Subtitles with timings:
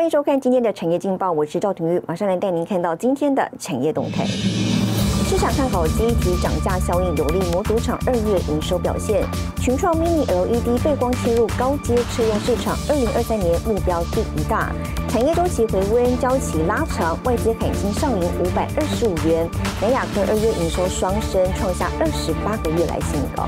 [0.00, 4.24] 欢迎收看今天的产业劲报，我是赵廷玉，马上来带您看到今天的产业动态。
[4.24, 9.22] 市场看好积极涨价效应有利模组厂二月营收表现。
[9.60, 14.72] 群创 Mini LED 背光切入高阶车用市场，二零二三年目标第一大。
[15.06, 19.46] 产业周期回温，交期拉长，外资海金上营五百二十五元。
[19.82, 23.46] 南亚科二月营收双升，创下二十八个月来新高。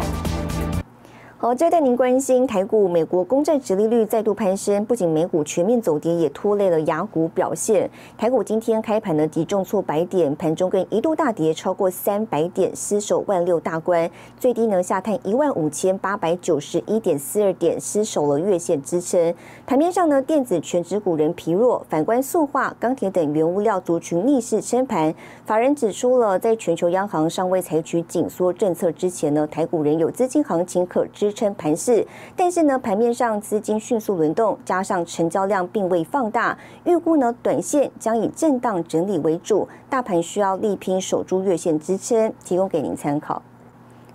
[1.43, 7.91] 好，再带您关心台股，美国公债殖利率再度攀升，不仅美股全面走跌，也拖累了雅股表现。
[8.17, 19.35] 台股今天开盘呢，急重挫百点，盘中更一度大跌超过三百点，失守万六大关，最低呢下探一万五千八百九十一点四二点，失守了月线支撑。
[19.67, 25.13] 盘面上呢，电子全指股人疲弱，反观塑化、钢铁等原物料族群逆势撑盘。
[25.45, 31.32] 法人指出了，在全球央行尚未采取紧缩政策之前呢，台股仍有资金行情可支。
[31.33, 43.43] 撑盘势，但是呢，盘面上资金迅速轮动，加上成交量并未放大，预估呢，短线将以震荡整理为主，大盘需要力拼守住月线支撑，提供给您参考。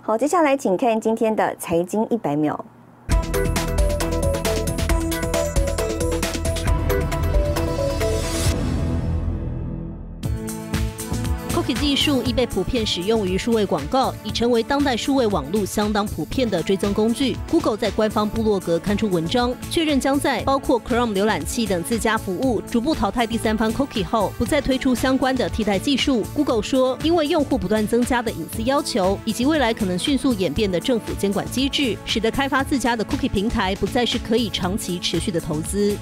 [0.00, 2.64] 好，接下来请看今天的财经一百秒。
[12.08, 17.36] 术已被普遍使用于数位广告，已成为当代数位网络相当普遍的追踪工具。
[17.50, 26.24] Google 在官方部落格刊出文章，确认将在包括 Chrome 浏览器等自家服务逐步淘汰第三方 Cookie 后，不再推出相关的替代技术。
[26.34, 35.94] Google 说，因为用户不断增加的隐私要求，以及未来可能迅速演变的政府监管机制，使得开发自家的 Cookie 平台不再是可以长期持续的投资。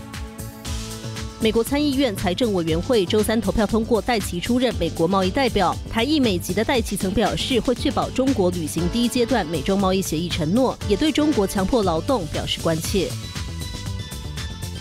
[1.39, 5.77] 美国参议院财政委员会周三投票通过戴奇出任美国贸易代表。
[5.91, 13.09] 台裔美籍的戴奇曾表示会确保中国履行第一阶段美中贸易协议承诺，也对中国强迫劳动表示关切。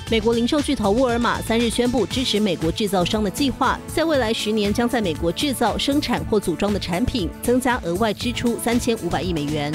[0.10, 9.74] 美国零售巨头沃尔玛三日宣布支持美国制造商的计划，在未来十年将在美国制造、生产或组装的产品增加额外支出三千五百亿美元。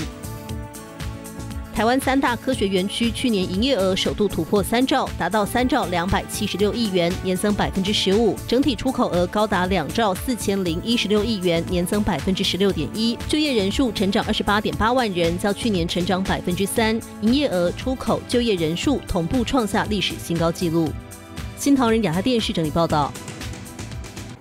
[1.80, 13.16] 台湾三大科学园区去年营业额首度突破三兆，达到三兆两百七十六亿元，年增百分之十五；整体出口额高达两兆四千零一十六亿元，年增百分之十六点一。
[13.26, 17.00] 就业人数成长二十八点八万人，较去年成长百分之三。
[17.22, 20.92] 营业额、出口、就业人数同步创下历史新高纪录。
[21.56, 23.10] 新唐人亚太电视整理报道。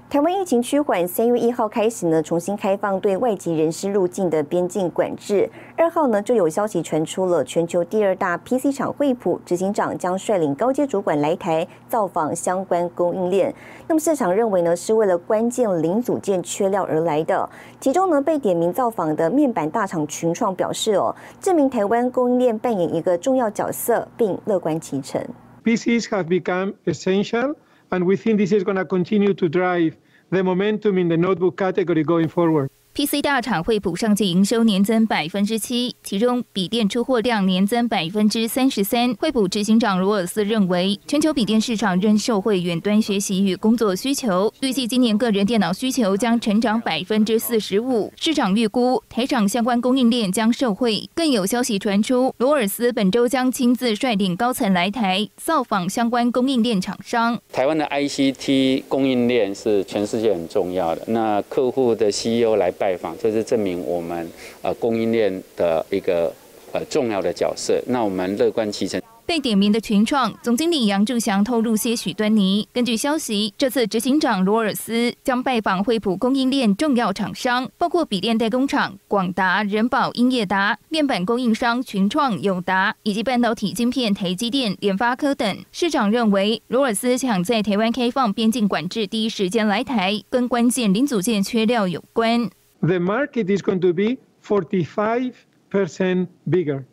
[0.09, 5.47] 台湾疫情趋缓，三月一号开始呢，重新开放对外籍人士入境的边境管制。
[5.77, 13.53] 二号呢，就有消息传出了，全球第二大 PC 厂惠普执行长将率领高阶主管来台造访相关供应链。
[13.87, 17.47] 那么市场认为呢，是为了关键零组件缺料而来的。
[17.79, 25.23] 其中呢，被点名造访的面板大厂群创表示哦，证明台湾供应链扮演一个重要角色，并乐观其成。
[25.63, 27.53] PCs have become essential.
[27.91, 29.97] And we think this is going to continue to drive
[30.31, 32.69] the momentum in the notebook category going forward.
[32.99, 39.13] PC 大厂惠普上季营收年增百分之七，其中笔电出货量年增百分之三十三。
[39.13, 48.11] 惠普执行长罗尔斯认为，全球笔电市场仍受惠远端学习与工作需求，预计今年个人电脑需求将成长百分之四十五。
[48.17, 51.09] 市场预估台厂相关供应链将受惠。
[51.15, 57.39] 更有消息传出，罗尔斯本周将亲自率领高层来台造访相关供应链厂商。
[57.53, 62.88] 台湾的 ICT 供应链是全世界很重要的，那客户的 CEO 来拜。
[62.89, 64.27] 拜访，这是证明我们
[64.63, 66.33] 呃供应链的一个
[66.71, 67.79] 呃重要的角色。
[67.85, 68.99] 那我们乐观其成。
[69.27, 72.67] 被点名的群创总经理杨志祥透露些许端倪。
[72.73, 85.63] 根据消息，这次执行长罗尔斯将拜访惠普供应链重要厂商，包括笔电代工厂广达、人保、英业达、面板供应商群创、友达，以及半导体晶片台积电、联发科等。
[85.71, 92.49] 市长认为，罗尔斯想在台湾开放边境管制第一时间来台，跟关键零组件缺料有关。
[92.81, 96.85] The market is going to be 45% bigger.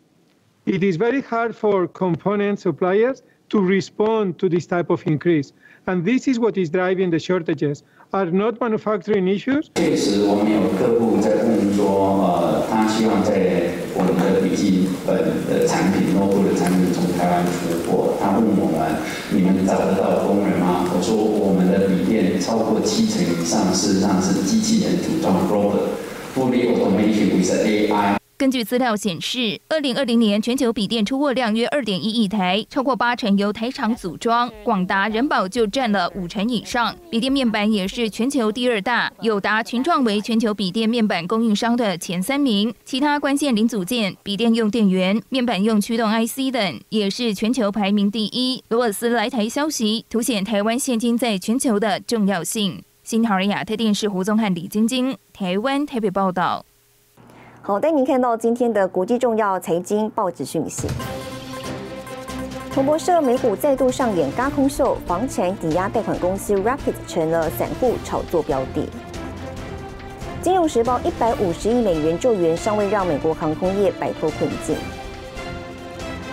[0.66, 5.52] It is very hard for component suppliers to respond to this type of increase.
[5.86, 9.66] And this is what is driving the shortages, are not manufacturing issues.
[9.74, 11.86] 确实，我们有客户在问说，
[12.22, 15.16] 呃，他希望在我们的笔记本
[15.48, 18.14] 的产品、logo 的产品从台湾出货。
[18.20, 19.00] 他问我们，
[19.30, 20.84] 你们找得到工人吗？
[20.92, 28.16] 我说，我们的笔电超过七成以上事实上是机器人组装，robot，fully automation with AI。
[28.38, 36.94] 根据资料显示，二零二零年全球笔电出货量约二点一亿台，超过八成由台厂组装，广达、人保就占了五成以上。
[37.10, 42.74] 笔电面板也是全球第二大，友达、群创为全球笔电面板供应商的前三名。
[42.84, 48.62] 其他关键零组件、笔电用电源、面板用驱动 IC 等，也是全球排名第一。
[48.68, 52.82] 罗尔斯来台消息，凸显台湾现今在全球的重要性。
[53.02, 56.66] 新唐人亚特电视胡宗汉、李晶晶，台湾台北报道。
[57.66, 60.86] 好，带您看到今天的国际重要财经报纸讯息。
[62.72, 68.88] 彭博社美股再度上演高空秀，房产抵押贷款公司 Rapid 成了散户炒作标的。
[70.40, 74.76] 金融时报一百五十亿美元救援尚未让美国航空业摆脱困境。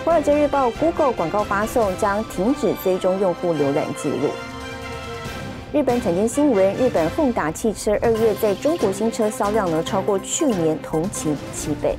[0.04, 4.28] 华尔街日报 Google 广告发送将停止追踪用户浏览记录。
[5.74, 11.96] 日本产经新闻：日本丰达汽车二月在中国新车销量呢超过去年同期七倍。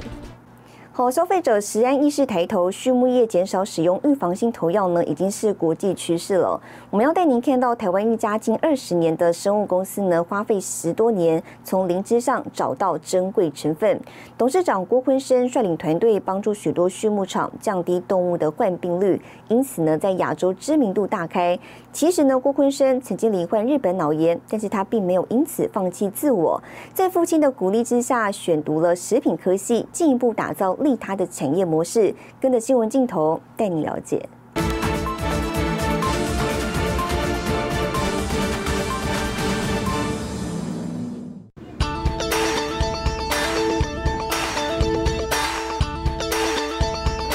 [0.98, 6.58] 好，消费者食安意识抬头，畜牧业减少使用预防性投药呢，已经是国际趋势了。
[6.90, 14.00] 我们要带您看到台湾一家近二十年的生物公司呢，花费十多年从灵芝上找到珍贵成分。
[14.38, 21.60] 董事长郭坤生率领团队帮助许多畜牧场降低动物的患病率，因此呢，在亚洲知名度大开。
[21.92, 26.64] 其实呢，郭坤生曾经罹患日本脑炎，但是他并没有因此放弃自我，
[26.94, 30.74] 在父亲的鼓励之下，选读了食品科系，进一步打造。
[30.86, 34.30] 利他的产业模式，跟着新闻镜头带你了解。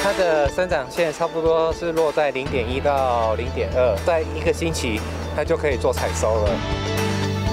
[0.03, 5.01] 它的生长线差不多是落在零点一到零点二，在一个星期，
[5.35, 6.90] 它就可以做采收了。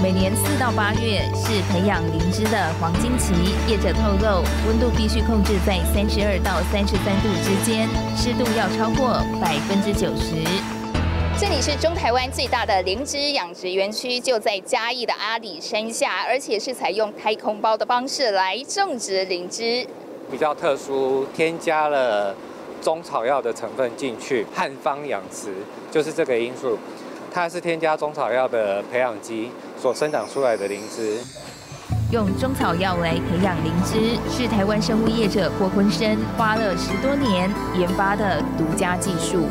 [0.00, 3.34] 每年四到八月是培养灵芝的黄金期，
[3.68, 10.36] 业者透露，温度必须控制在三十二到三十三度之间，湿度要超过百分之九十。
[11.36, 19.84] 这里是中台湾最大的灵芝养殖园区，就在嘉义的阿里山下，而且是采用太空包的方式来种植灵芝。
[20.30, 22.32] 比较特殊，添加了
[22.80, 25.52] 中草药的成分进去，汉方养殖
[25.90, 26.78] 就是这个因素。
[27.32, 31.18] 它是添加中草药的培养基所生长出来的灵芝，
[32.10, 39.46] 用中草药来培养灵芝，是台湾生物业者郭坤生花了十多年研发的独家技术。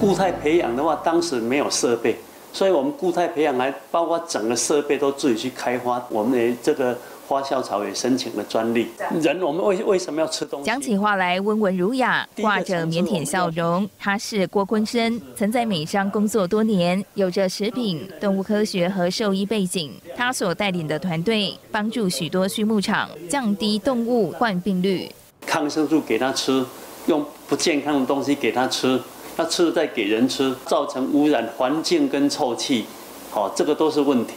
[0.00, 2.16] 固态培养的话，当时没有设备，
[2.52, 6.02] 所以我们固态培养还包括整个设备都自己去开发。
[6.08, 6.96] 我们的这个。
[7.26, 8.88] 花校草也申请了专利。
[9.20, 10.66] 人，我们为为什么要吃东西？
[10.66, 13.88] 讲起话来温文儒雅，挂着腼腆笑容。
[13.98, 19.92] 他是郭坤生，曾在美商工作多年，有着食品、动物科学和兽医背景。
[20.16, 25.10] 他所带领的团队，帮助许多畜牧场降低动物患病率。
[25.44, 26.64] 抗生素给他吃，
[27.06, 29.00] 用不健康的东西给他吃，
[29.36, 32.84] 他吃了再给人吃，造成污染环境跟臭气，
[33.30, 34.34] 好，这个都是问题。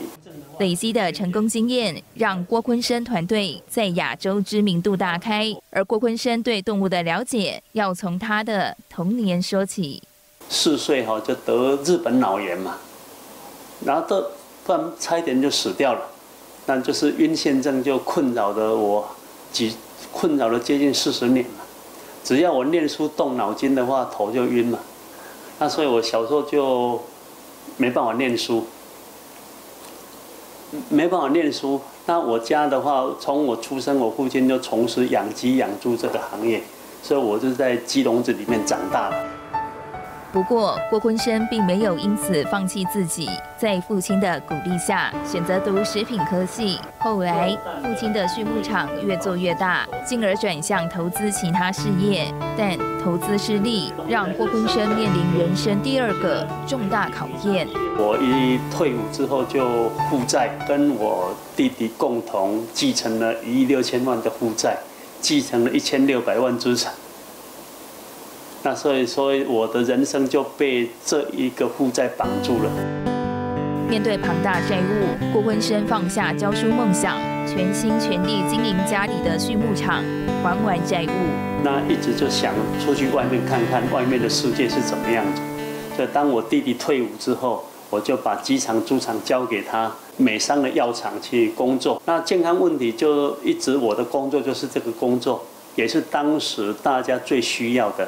[0.60, 5.56] 累积的成功经验，让郭坤生团队在亚洲知名度大开。
[5.70, 10.04] 而郭坤生对动物的了解，要从他的童年说起。
[10.50, 12.78] 四岁哈就得日本脑炎嘛，
[13.86, 14.22] 然后都
[14.66, 16.02] 突然差一点就死掉了，
[16.66, 19.08] 那就是晕眩症就困扰了我
[19.54, 19.74] 几
[20.12, 21.66] 困扰了接近四十年了。
[22.22, 24.80] 只要我念书动脑筋的话，头就晕了。
[25.58, 27.02] 那所以我小时候就
[27.78, 28.68] 没办法念书。
[30.90, 36.62] 没办法念书，那我家的话，从我出生，我父亲就从事养鸡养猪这个行业，
[37.02, 39.39] 所以我就在鸡笼子里面长大了。
[40.32, 46.80] 不过，郭坤生并没有因此放弃自己，在父亲的鼓励下，选择读食品科系。
[47.00, 52.32] 后来，父亲的畜牧场越做越大，进而转向投资其他事业。
[52.56, 57.68] 但投资失利，让郭坤生面临人生第二个重大考验。
[57.98, 64.78] 我一退伍之后就负债，跟我弟弟共同继承了一亿六千万的负债，
[65.20, 66.94] 继承了一千六百万资产。
[68.62, 72.70] 那所以，所以我的人生就被这一个负债绑住了。
[73.90, 80.04] 面对庞大债务，郭坤生放下教书梦想，全心全力经营家里的畜牧场，
[80.44, 81.10] 还完债务。
[81.64, 85.42] 那一直就想出去外面看看外面的世界是怎么样子。
[85.96, 92.02] 所以，当我弟弟退伍之后，我就把机场、猪场交给他，美商的药厂去工作。
[92.06, 95.44] 那健康问题就一直我的工作就是这个工作。
[95.80, 98.06] 也是当时大家最需要的。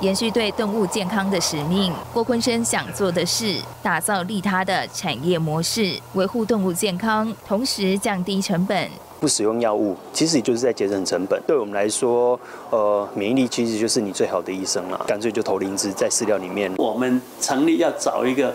[0.00, 11.42] 延续对动物健康的使命，郭坤生想做的是打造利他的产业模式，维护动物健康，同时降低成本，不使用药物，其实也就是在节省成本。
[11.48, 12.38] 对我们来说，
[12.70, 16.72] 呃，免疫力其实就是你最好的医生了，干脆就投灵芝在饲料里面。
[16.76, 18.54] 我们成立要找一个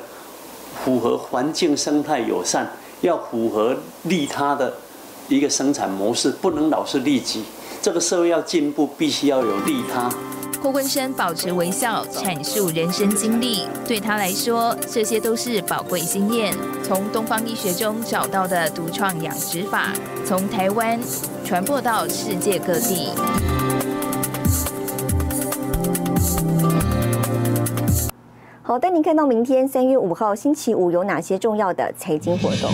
[0.86, 4.74] 符合环境生态友善，要符合利他的
[5.28, 7.44] 一个生产模式，不能老是利己。
[7.86, 10.10] 这个社会要进步，必须要有利他。
[10.60, 13.68] 郭坤生保持微笑，阐述人生经历。
[13.88, 16.52] 对他来说，这些都是宝贵经验。
[16.82, 19.94] 从东方医学中找到的独创养殖法，
[20.26, 21.00] 从台湾
[21.44, 23.12] 传播到世界各地。
[28.64, 32.72] 好，带您看到明天三月五号星期五有哪些重要的财经活动。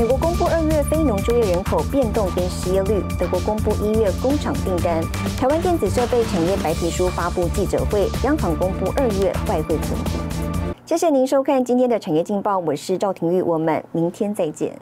[0.00, 5.04] 美国公布二月非农就业人口变动跟失业率，德国公布一月工厂订单，
[5.36, 10.12] 台湾电子设备产业白皮书发布记者会，央行公布二月外汇存底。
[10.86, 14.74] 谢谢您收看今天的产业劲报，我是赵廷玉，我们明天再见。